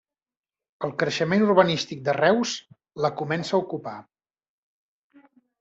El 0.87 0.93
creixement 1.01 1.45
urbanístic 1.49 2.01
de 2.09 2.15
Reus 2.19 2.55
la 3.07 3.13
comença 3.21 3.55
a 3.59 3.63
ocupar. 3.67 3.97